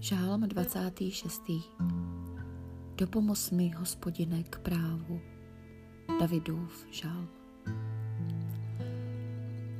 Žálm 0.00 0.48
26. 0.48 1.42
Dopomoz 2.96 3.50
mi, 3.50 3.68
hospodine, 3.68 4.42
k 4.42 4.58
právu. 4.58 5.20
Davidův 6.20 6.86
žálm. 6.90 7.28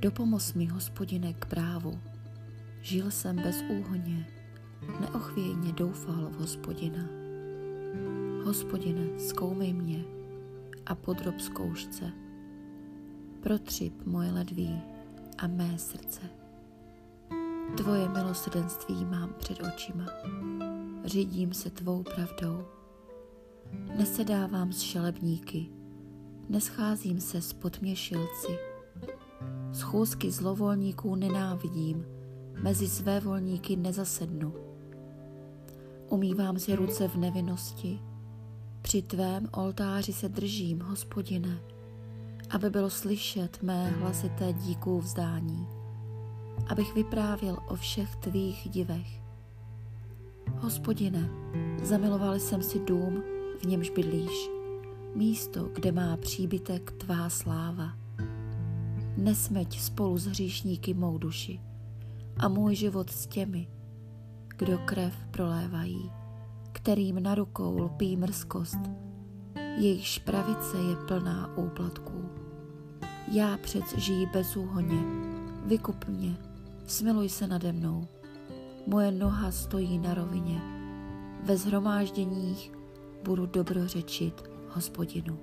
Dopomoz 0.01 0.54
mi, 0.54 0.67
hospodine, 0.67 1.33
k 1.33 1.46
právu. 1.46 2.01
Žil 2.81 3.10
jsem 3.10 3.37
bez 3.37 3.62
úhoně, 3.62 4.26
neochvějně 5.01 5.72
doufal 5.72 6.30
v 6.30 6.40
hospodina. 6.40 7.04
Hospodine, 8.44 9.19
zkoumej 9.19 9.72
mě 9.72 10.04
a 10.87 10.94
podrob 10.94 11.40
zkoušce. 11.40 12.12
Protřip 13.40 14.06
moje 14.06 14.30
ledví 14.30 14.80
a 15.38 15.46
mé 15.46 15.78
srdce. 15.78 16.48
Tvoje 17.77 18.09
milosrdenství 18.09 19.05
mám 19.05 19.35
před 19.39 19.59
očima. 19.75 20.07
Řídím 21.05 21.55
se 21.55 21.71
tvou 21.71 22.03
pravdou. 22.03 22.65
Nesedávám 23.99 24.73
s 24.73 24.81
šelebníky, 24.81 25.67
nescházím 26.49 27.21
se 27.21 27.43
s 27.43 27.53
podměšilci. 27.53 28.59
Schůzky 29.73 30.31
zlovolníků 30.31 31.15
nenávidím, 31.15 32.05
mezi 32.63 32.89
své 32.89 33.21
volníky 33.21 33.77
nezasednu. 33.77 34.55
Umývám 36.09 36.59
si 36.59 36.77
ruce 36.77 37.09
v 37.09 37.16
nevinnosti, 37.16 38.01
při 38.83 39.03
tvém 39.03 39.49
oltáři 39.53 40.13
se 40.13 40.29
držím, 40.29 40.80
hospodine, 40.80 41.61
aby 42.51 42.71
bylo 42.71 42.91
slyšet 42.91 43.63
mé 43.63 43.91
hlasité 43.91 44.53
díků 44.53 45.01
vzdání 45.01 45.79
abych 46.69 46.95
vyprávěl 46.95 47.59
o 47.69 47.75
všech 47.75 48.17
tvých 48.17 48.69
divech. 48.71 49.23
Hospodine, 50.57 51.30
zamiloval 51.83 52.35
jsem 52.35 52.63
si 52.63 52.79
dům, 52.79 53.23
v 53.60 53.65
němž 53.65 53.91
bydlíš, 53.91 54.51
místo, 55.15 55.65
kde 55.65 55.93
má 55.93 56.16
příbytek 56.16 56.91
tvá 56.91 57.29
sláva. 57.29 57.93
Nesmeť 59.16 59.80
spolu 59.80 60.19
s 60.19 60.27
hříšníky 60.27 60.95
mou 60.95 61.19
duši 61.19 61.60
a 62.37 62.49
můj 62.49 62.75
život 62.75 63.10
s 63.10 63.27
těmi, 63.27 63.69
kdo 64.56 64.78
krev 64.78 65.14
prolévají, 65.30 66.10
kterým 66.72 67.22
na 67.22 67.34
rukou 67.34 67.78
lpí 67.78 68.16
mrzkost, 68.16 68.78
jejich 69.77 70.20
pravice 70.20 70.77
je 70.78 70.97
plná 70.97 71.56
úplatků. 71.56 72.30
Já 73.32 73.56
přec 73.56 73.98
žijí 73.98 74.27
bezúhoně, 74.27 75.03
vykup 75.66 76.05
mě, 76.08 76.36
smiluj 76.91 77.28
se 77.28 77.47
nade 77.47 77.72
mnou. 77.72 78.08
Moje 78.86 79.12
noha 79.12 79.50
stojí 79.50 79.98
na 79.98 80.14
rovině. 80.14 80.61
Ve 81.42 81.56
zhromážděních 81.56 82.72
budu 83.25 83.47
dobrořečit 83.47 84.42
hospodinu. 84.69 85.39